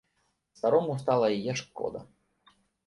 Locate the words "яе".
1.39-1.53